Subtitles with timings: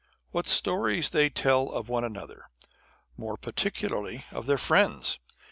[0.31, 2.49] What stories they tell of one another,
[3.17, 5.19] more particularly of their friends